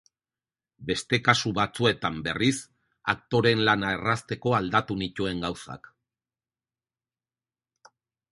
Beste 0.89 1.17
kasu 1.25 1.51
batzuetan, 1.57 2.15
berriz, 2.27 2.55
aktoreen 3.13 3.61
lana 3.69 3.91
errazteko 3.97 4.55
aldatu 4.61 4.97
nituen 5.03 5.45
gauzak. 5.45 5.93